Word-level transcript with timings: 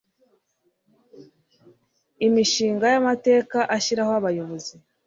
Imishinga 2.25 2.85
y 2.93 2.95
Amateka 3.01 3.57
ashyiraho 3.75 4.11
Abayobozi 4.19 4.73